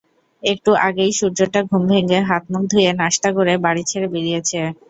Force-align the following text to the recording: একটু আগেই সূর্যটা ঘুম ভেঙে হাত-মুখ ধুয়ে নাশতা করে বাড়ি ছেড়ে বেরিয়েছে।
একটু 0.43 0.71
আগেই 0.87 1.11
সূর্যটা 1.19 1.59
ঘুম 1.69 1.83
ভেঙে 1.91 2.19
হাত-মুখ 2.29 2.63
ধুয়ে 2.71 2.89
নাশতা 2.99 3.29
করে 3.37 3.53
বাড়ি 3.65 3.83
ছেড়ে 3.89 4.07
বেরিয়েছে। 4.13 4.59